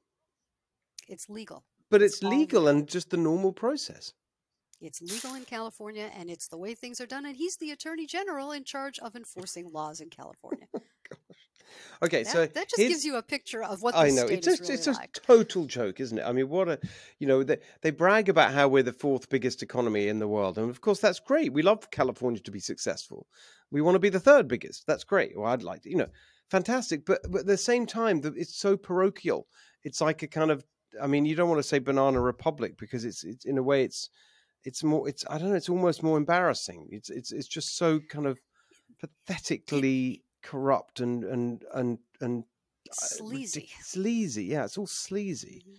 [1.08, 1.64] It's legal.
[1.92, 4.14] But it's, it's legal legal and just the normal process.
[4.82, 7.26] It's legal in California, and it's the way things are done.
[7.26, 10.68] And he's the attorney general in charge of enforcing laws in California.
[12.04, 14.26] Okay, that, so that just gives you a picture of what I know.
[14.26, 15.18] it's just really it's like.
[15.18, 16.24] a total joke, isn't it?
[16.26, 16.80] I mean, what a
[17.20, 20.58] you know they they brag about how we're the fourth biggest economy in the world,
[20.58, 21.54] and of course that's great.
[21.54, 23.28] We love California to be successful.
[23.72, 24.86] We want to be the third biggest.
[24.88, 25.38] That's great.
[25.38, 26.10] Well, I'd like to, you know,
[26.50, 27.06] fantastic.
[27.06, 29.48] But but at the same time, it's so parochial.
[29.84, 30.64] It's like a kind of
[31.02, 33.84] I mean, you don't want to say banana republic because it's it's in a way
[33.84, 34.10] it's
[34.64, 36.88] it's more it's I don't know it's almost more embarrassing.
[36.92, 38.40] It's it's it's just so kind of
[39.00, 42.44] pathetically corrupt and and and and
[42.90, 43.70] uh, sleazy.
[43.82, 45.64] sleazy, yeah, it's all sleazy.
[45.68, 45.74] Mm-hmm.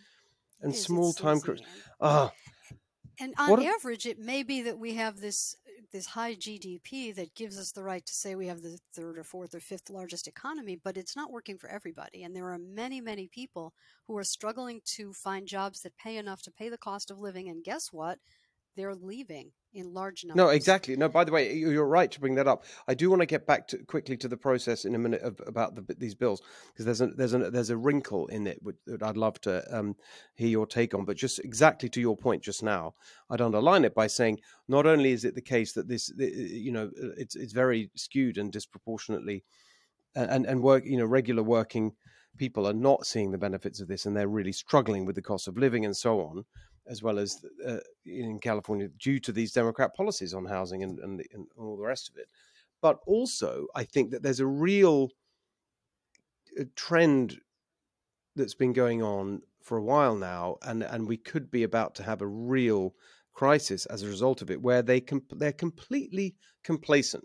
[0.60, 1.40] And small time.
[2.00, 2.32] Ah.
[3.20, 5.56] And on average, it may be that we have this
[5.92, 9.24] this high GDP that gives us the right to say we have the third or
[9.24, 12.24] fourth or fifth largest economy, but it's not working for everybody.
[12.24, 13.72] And there are many, many people
[14.06, 17.48] who are struggling to find jobs that pay enough to pay the cost of living.
[17.48, 18.18] And guess what?
[18.78, 20.36] they're leaving in large numbers.
[20.36, 20.96] No, exactly.
[20.96, 22.64] No, by the way, you're right to bring that up.
[22.86, 25.40] I do want to get back to quickly to the process in a minute of,
[25.46, 29.02] about the, these bills because there's a there's a there's a wrinkle in it that
[29.02, 29.96] I'd love to um,
[30.34, 31.04] hear your take on.
[31.04, 32.94] But just exactly to your point just now,
[33.30, 36.90] I'd underline it by saying not only is it the case that this you know
[37.16, 39.44] it's it's very skewed and disproportionately
[40.14, 41.92] and and work you know regular working
[42.36, 45.48] people are not seeing the benefits of this and they're really struggling with the cost
[45.48, 46.44] of living and so on
[46.88, 51.22] as well as uh, in California due to these Democrat policies on housing and, and,
[51.32, 52.28] and, all the rest of it.
[52.80, 55.10] But also, I think that there's a real
[56.58, 57.40] uh, trend
[58.36, 62.02] that's been going on for a while now, and, and we could be about to
[62.02, 62.94] have a real
[63.34, 67.24] crisis as a result of it, where they comp- they're completely complacent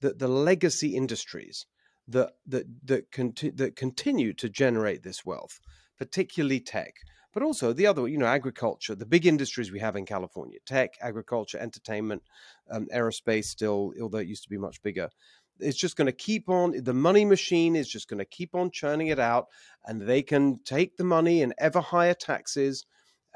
[0.00, 1.66] that the legacy industries
[2.08, 5.60] that that that, conti- that continue to generate this wealth,
[5.98, 6.94] particularly tech,
[7.32, 10.94] but also the other, you know, agriculture, the big industries we have in California, tech,
[11.00, 12.22] agriculture, entertainment,
[12.70, 15.08] um, aerospace, still, although it used to be much bigger.
[15.60, 18.70] It's just going to keep on, the money machine is just going to keep on
[18.70, 19.46] churning it out,
[19.84, 22.84] and they can take the money and ever higher taxes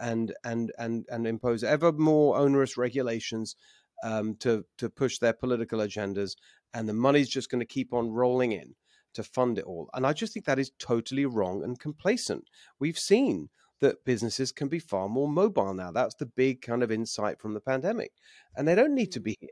[0.00, 3.56] and and and and impose ever more onerous regulations
[4.04, 6.36] um, to to push their political agendas,
[6.72, 8.74] and the money's just going to keep on rolling in
[9.18, 9.90] to fund it all.
[9.92, 12.44] And I just think that is totally wrong and complacent.
[12.78, 13.48] We've seen
[13.80, 15.90] that businesses can be far more mobile now.
[15.90, 18.12] That's the big kind of insight from the pandemic.
[18.56, 19.24] And they don't need to mm.
[19.24, 19.50] be here.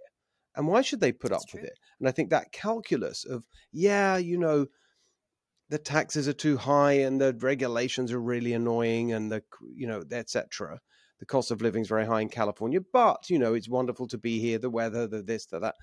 [0.55, 1.61] And why should they put That's up true.
[1.61, 1.79] with it?
[1.98, 4.66] And I think that calculus of, yeah, you know,
[5.68, 9.42] the taxes are too high and the regulations are really annoying and the,
[9.74, 10.79] you know, etc.
[11.18, 14.18] The cost of living is very high in California, but, you know, it's wonderful to
[14.18, 15.74] be here, the weather, the this, the that.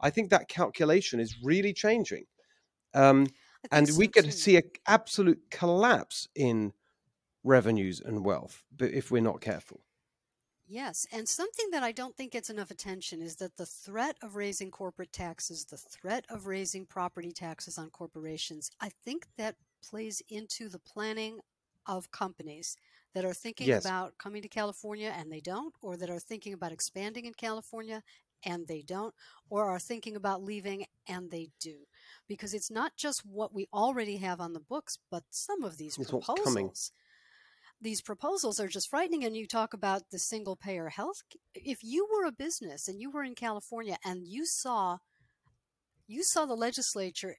[0.00, 2.24] I think that calculation is really changing.
[2.94, 3.26] Um,
[3.70, 4.30] and so we could too.
[4.30, 6.72] see an absolute collapse in
[7.44, 9.80] revenues and wealth if we're not careful.
[10.66, 14.36] Yes, and something that I don't think gets enough attention is that the threat of
[14.36, 20.22] raising corporate taxes, the threat of raising property taxes on corporations, I think that plays
[20.28, 21.40] into the planning
[21.86, 22.76] of companies
[23.14, 23.84] that are thinking yes.
[23.84, 28.02] about coming to California and they don't, or that are thinking about expanding in California
[28.44, 29.14] and they don't,
[29.50, 31.86] or are thinking about leaving and they do.
[32.28, 35.98] Because it's not just what we already have on the books, but some of these
[35.98, 36.92] it's proposals
[37.82, 39.24] these proposals are just frightening.
[39.24, 41.22] And you talk about the single payer health.
[41.54, 44.98] If you were a business and you were in California and you saw,
[46.06, 47.36] you saw the legislature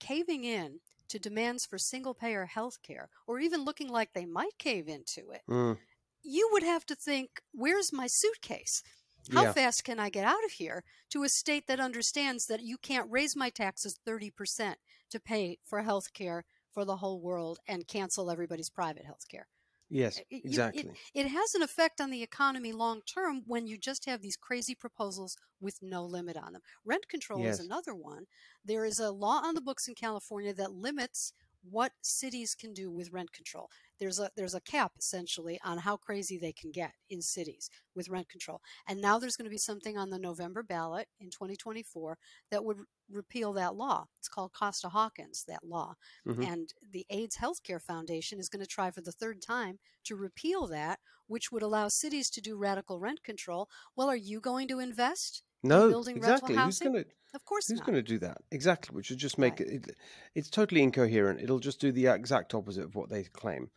[0.00, 4.58] caving in to demands for single payer health care, or even looking like they might
[4.58, 5.76] cave into it, mm.
[6.22, 8.82] you would have to think, where's my suitcase?
[9.32, 9.52] How yeah.
[9.52, 13.10] fast can I get out of here to a state that understands that you can't
[13.10, 14.74] raise my taxes 30%
[15.10, 19.46] to pay for health care for the whole world and cancel everybody's private health care?
[19.90, 20.90] Yes, exactly.
[21.14, 24.36] It, it, has an effect on the economy long term when you just have these
[24.36, 26.62] crazy proposals with no limit on them.
[26.84, 27.60] Rent control yes.
[27.60, 28.24] is another one.
[28.64, 31.32] There is a law on the books in California that limits
[31.70, 33.70] what cities can do with rent control.
[33.98, 38.08] There's a there's a cap essentially on how crazy they can get in cities with
[38.08, 38.60] rent control.
[38.88, 42.18] And now there's going to be something on the November ballot in 2024
[42.50, 42.78] that would
[43.10, 44.06] repeal that law.
[44.18, 45.94] It's called Costa Hawkins, that law.
[46.26, 46.42] Mm-hmm.
[46.42, 50.66] And the AIDS Healthcare Foundation is going to try for the third time to repeal
[50.68, 53.68] that, which would allow cities to do radical rent control.
[53.96, 56.56] Well, are you going to invest no, exactly.
[56.56, 57.04] Who's going to?
[57.34, 58.38] Of course Who's going to do that?
[58.52, 59.68] Exactly, which would just make right.
[59.68, 59.96] it, it,
[60.36, 61.40] It's totally incoherent.
[61.40, 63.70] It'll just do the exact opposite of what they claim.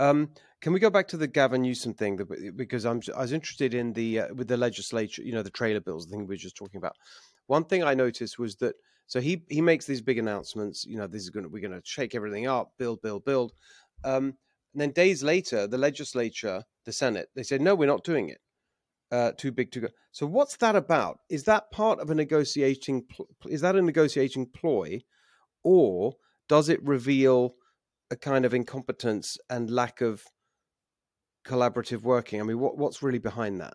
[0.00, 0.30] Um,
[0.60, 2.18] can we go back to the Gavin Newsom thing?
[2.56, 5.80] Because I'm I was interested in the uh, with the legislature, you know, the trailer
[5.80, 6.96] bills, the thing we were just talking about.
[7.46, 8.74] One thing I noticed was that
[9.06, 10.84] so he he makes these big announcements.
[10.84, 13.52] You know, this is going to we're going to shake everything up, build, build, build.
[14.02, 14.34] Um,
[14.72, 18.38] and then days later, the legislature, the Senate, they said, no, we're not doing it
[19.10, 19.88] uh, too big to go.
[20.12, 21.20] So what's that about?
[21.28, 23.04] Is that part of a negotiating?
[23.10, 25.02] Pl- is that a negotiating ploy,
[25.62, 26.14] or
[26.48, 27.54] does it reveal
[28.10, 30.24] a kind of incompetence and lack of
[31.46, 32.40] collaborative working?
[32.40, 33.74] I mean, what, what's really behind that?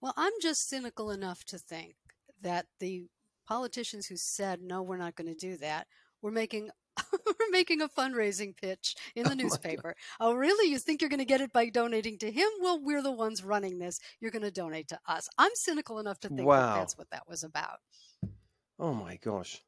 [0.00, 1.94] Well, I'm just cynical enough to think
[2.40, 3.06] that the
[3.46, 5.86] politicians who said no, we're not going to do that,
[6.20, 6.70] were making
[7.12, 9.94] we're making a fundraising pitch in the oh newspaper.
[10.20, 10.70] Oh, really?
[10.70, 12.48] You think you're going to get it by donating to him?
[12.60, 14.00] Well, we're the ones running this.
[14.20, 15.28] You're going to donate to us.
[15.38, 16.74] I'm cynical enough to think wow.
[16.74, 17.78] that that's what that was about.
[18.78, 19.60] Oh my gosh.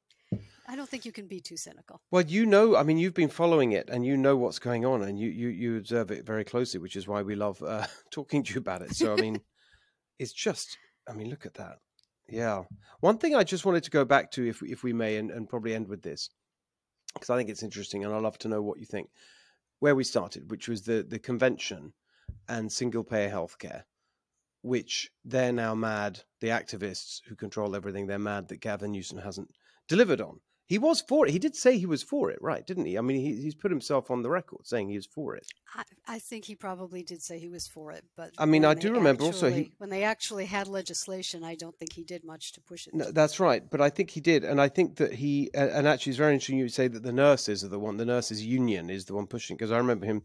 [0.67, 2.01] I don't think you can be too cynical.
[2.11, 5.03] Well, you know, I mean, you've been following it and you know what's going on
[5.03, 8.43] and you, you, you observe it very closely, which is why we love uh, talking
[8.43, 8.95] to you about it.
[8.97, 9.41] So, I mean,
[10.19, 10.79] it's just,
[11.09, 11.79] I mean, look at that.
[12.29, 12.63] Yeah.
[13.01, 15.49] One thing I just wanted to go back to, if, if we may, and, and
[15.49, 16.31] probably end with this
[17.15, 19.11] because I think it's interesting, and I'd love to know what you think.
[19.81, 21.93] Where we started, which was the the convention
[22.49, 23.85] and single payer healthcare.
[24.63, 26.23] which they're now mad.
[26.41, 29.51] The activists who control everything, they're mad that Gavin Newsom hasn't
[29.89, 30.41] delivered on.
[30.67, 31.31] He was for it.
[31.31, 32.67] He did say he was for it, right?
[32.67, 32.97] Didn't he?
[32.97, 35.47] I mean, he, he's put himself on the record saying he was for it.
[35.75, 38.73] I, I think he probably did say he was for it, but I mean, I
[38.73, 42.25] do remember actually, also he, when they actually had legislation, I don't think he did
[42.25, 42.95] much to push it.
[42.95, 46.11] No, that's right, but I think he did, and I think that he and actually
[46.11, 49.05] it's very interesting you say that the nurses are the one, the nurses union is
[49.05, 50.23] the one pushing because I remember him,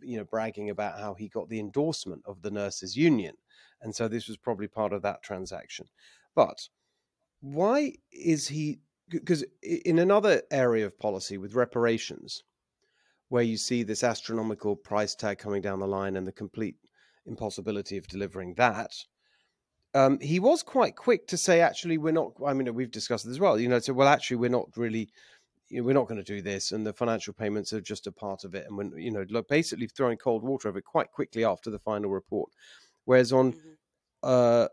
[0.00, 3.34] you know, bragging about how he got the endorsement of the nurses union,
[3.82, 5.86] and so this was probably part of that transaction.
[6.36, 6.68] But
[7.40, 12.42] why is he because in another area of policy with reparations,
[13.28, 16.76] where you see this astronomical price tag coming down the line and the complete
[17.26, 18.92] impossibility of delivering that,
[19.94, 22.32] um, he was quite quick to say, actually, we're not.
[22.44, 23.58] I mean, we've discussed it as well.
[23.58, 25.08] You know, so well, actually, we're not really.
[25.68, 28.12] You know, we're not going to do this, and the financial payments are just a
[28.12, 28.66] part of it.
[28.66, 32.10] And when you know, basically throwing cold water over it quite quickly after the final
[32.10, 32.50] report.
[33.04, 33.68] Whereas on mm-hmm.
[34.22, 34.68] uh,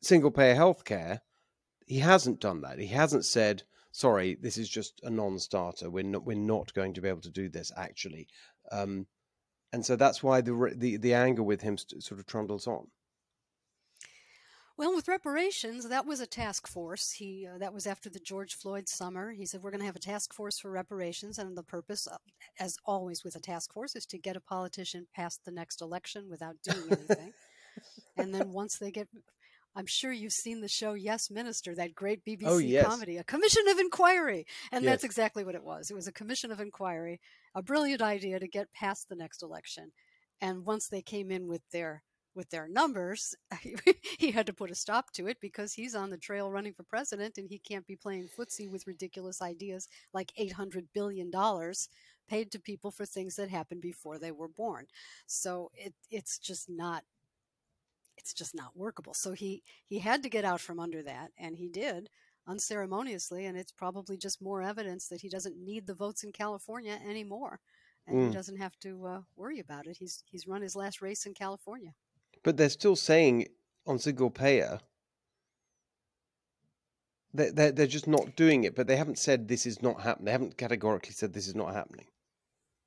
[0.00, 1.18] single payer healthcare,
[1.86, 2.78] he hasn't done that.
[2.78, 5.90] He hasn't said, "Sorry, this is just a non-starter.
[5.90, 8.28] We're not we're not going to be able to do this actually."
[8.70, 9.06] Um,
[9.72, 12.88] and so that's why the the the anger with him sort of trundles on.
[14.78, 17.12] Well, with reparations, that was a task force.
[17.12, 19.32] He uh, that was after the George Floyd summer.
[19.32, 22.18] He said we're going to have a task force for reparations, and the purpose, of,
[22.58, 26.28] as always with a task force, is to get a politician past the next election
[26.30, 27.32] without doing anything.
[28.16, 29.08] and then once they get
[29.74, 32.86] I'm sure you've seen the show Yes Minister, that great BBC oh, yes.
[32.86, 34.46] comedy, a commission of inquiry.
[34.70, 34.92] And yes.
[34.92, 35.90] that's exactly what it was.
[35.90, 37.20] It was a commission of inquiry,
[37.54, 39.92] a brilliant idea to get past the next election.
[40.40, 42.02] And once they came in with their
[42.34, 43.34] with their numbers,
[44.18, 46.82] he had to put a stop to it because he's on the trail running for
[46.82, 51.30] president and he can't be playing footsie with ridiculous ideas like $800 billion
[52.28, 54.86] paid to people for things that happened before they were born.
[55.26, 57.04] So it, it's just not
[58.16, 59.14] it's just not workable.
[59.14, 62.08] So he he had to get out from under that, and he did
[62.46, 63.46] unceremoniously.
[63.46, 67.60] And it's probably just more evidence that he doesn't need the votes in California anymore,
[68.06, 68.28] and mm.
[68.28, 69.96] he doesn't have to uh, worry about it.
[69.98, 71.94] He's he's run his last race in California.
[72.42, 73.46] But they're still saying
[73.86, 74.80] on single payer.
[77.34, 80.26] They're, they're just not doing it, but they haven't said this is not happening.
[80.26, 82.04] They haven't categorically said this is not happening.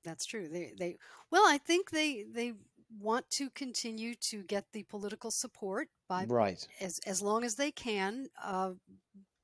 [0.03, 0.47] That's true.
[0.47, 0.97] They they
[1.31, 2.53] well, I think they they
[2.99, 6.67] want to continue to get the political support by right.
[6.81, 8.71] as as long as they can uh,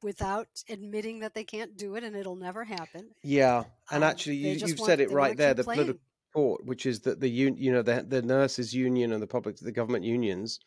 [0.04, 3.10] without admitting that they can't do it and it'll never happen.
[3.24, 7.02] Yeah and um, actually you, have said it right there the political support which is
[7.02, 10.60] that the you know the, the nurses union and the public the government unions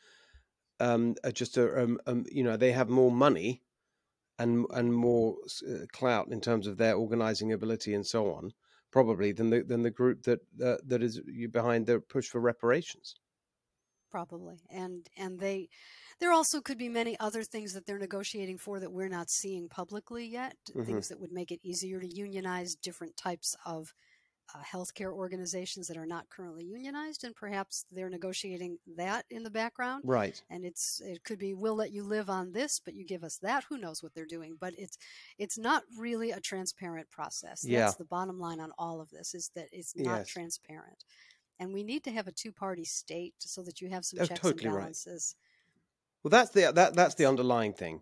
[0.81, 3.63] um, are just a um, um, you know they have more money
[4.39, 5.37] and and more
[5.69, 8.53] uh, clout in terms of their organizing ability and so on
[8.95, 11.21] probably than the than the group that uh, that is
[11.51, 13.17] behind the push for reparations.
[14.09, 15.69] Probably, and and they
[16.21, 19.69] there also could be many other things that they're negotiating for that we're not seeing
[19.69, 20.55] publicly yet.
[20.71, 20.85] Mm-hmm.
[20.85, 23.93] Things that would make it easier to unionize different types of
[24.55, 29.51] uh, healthcare organizations that are not currently unionized, and perhaps they're negotiating that in the
[29.51, 30.03] background.
[30.05, 30.43] Right.
[30.51, 33.39] And it's it could be we'll let you live on this, but you give us
[33.39, 33.65] that.
[33.69, 34.57] Who knows what they're doing?
[34.61, 34.99] But it's
[35.39, 37.65] it's not really a transparent process.
[37.65, 37.81] Yeah.
[37.81, 40.29] That's the bottom line on all of this is that it's not yes.
[40.29, 41.05] transparent.
[41.61, 44.41] And we need to have a two-party state so that you have some oh, checks
[44.41, 45.37] totally and balances.
[45.37, 46.21] Right.
[46.25, 48.01] Well, that's the that that's the underlying thing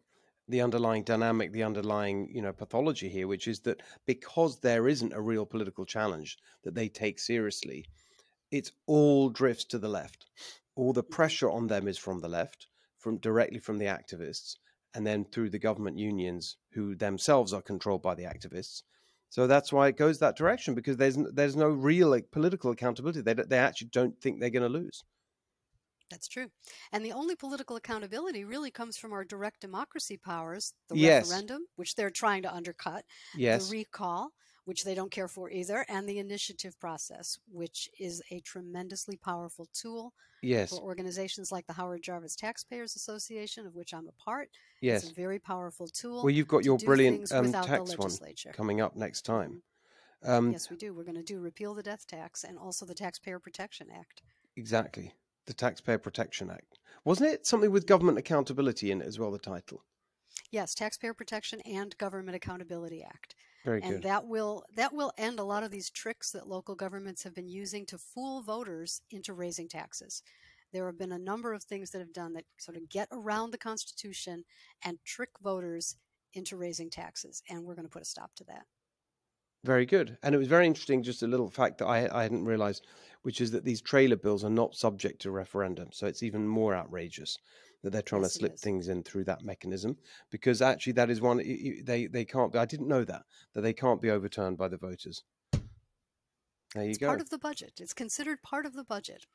[0.49, 5.13] the underlying dynamic, the underlying you know pathology here, which is that because there isn't
[5.13, 7.87] a real political challenge that they take seriously,
[8.51, 10.27] it's all drifts to the left.
[10.75, 11.13] All the mm-hmm.
[11.13, 12.67] pressure on them is from the left,
[12.99, 14.57] from directly from the activists,
[14.95, 18.83] and then through the government unions, who themselves are controlled by the activists.
[19.31, 23.23] So that's why it goes that direction because there's there's no real like, political accountability.
[23.23, 25.05] They they actually don't think they're going to lose.
[26.13, 26.49] That's true.
[26.93, 31.27] And the only political accountability really comes from our direct democracy powers the yes.
[31.27, 33.71] referendum, which they're trying to undercut, yes.
[33.71, 34.29] the recall,
[34.67, 39.67] which they don't care for either, and the initiative process, which is a tremendously powerful
[39.73, 40.69] tool yes.
[40.69, 44.51] for organizations like the Howard Jarvis Taxpayers Association, of which I'm a part.
[44.83, 45.05] Yes.
[45.05, 46.23] It's a very powerful tool.
[46.25, 48.11] Well, you've got your brilliant um, tax one
[48.53, 49.63] coming up next time.
[50.23, 50.31] Mm-hmm.
[50.31, 50.93] Um, yes, we do.
[50.93, 54.21] We're going to do repeal the death tax and also the Taxpayer Protection Act.
[54.57, 55.15] Exactly
[55.47, 56.79] the Taxpayer Protection Act.
[57.05, 59.83] Wasn't it something with government accountability in it as well, the title?
[60.51, 63.35] Yes, Taxpayer Protection and Government Accountability Act.
[63.65, 63.87] Very good.
[63.87, 64.09] and good.
[64.09, 67.49] that will that will end a lot of these tricks that local governments have been
[67.49, 70.23] using to fool voters into raising taxes.
[70.73, 73.51] There have been a number of things that have done that sort of get around
[73.51, 74.45] the Constitution
[74.85, 75.97] and trick voters
[76.35, 78.65] into raising taxes, and we're going to put a stop to that.
[79.65, 80.19] Very good.
[80.23, 82.87] And it was very interesting, just a little fact that I, I hadn't realized,
[83.23, 85.89] which is that these trailer bills are not subject to referendum.
[85.93, 87.39] So it's even more outrageous
[87.83, 89.97] that they're trying yes, to slip things in through that mechanism
[90.31, 91.39] because actually that is one
[91.85, 93.23] they they can't be i didn't know that
[93.55, 95.25] that they can't be overturned by the voters.
[96.75, 97.09] There you it's go.
[97.09, 97.81] part of the budget.
[97.81, 99.27] It's considered part of the budget.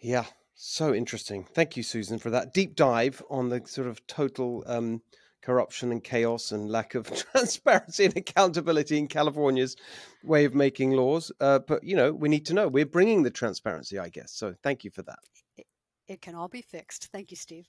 [0.00, 0.24] Yeah
[0.58, 1.44] so interesting.
[1.44, 5.02] Thank you susan for that deep dive on the sort of total um,
[5.46, 9.76] corruption and chaos and lack of transparency and accountability in California's
[10.24, 11.30] way of making laws.
[11.40, 12.66] Uh, but, you know, we need to know.
[12.66, 14.32] We're bringing the transparency, I guess.
[14.32, 15.20] So thank you for that.
[15.56, 15.66] It,
[16.08, 17.10] it can all be fixed.
[17.12, 17.68] Thank you, Steve.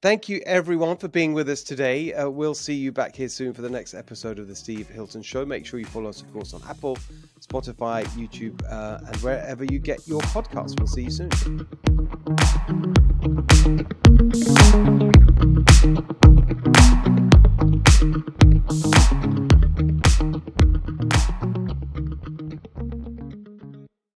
[0.00, 2.14] Thank you, everyone, for being with us today.
[2.14, 5.22] Uh, we'll see you back here soon for the next episode of The Steve Hilton
[5.22, 5.44] Show.
[5.44, 6.96] Make sure you follow us, of course, on Apple,
[7.40, 10.78] Spotify, YouTube, uh, and wherever you get your podcasts.
[10.78, 11.30] We'll see you soon.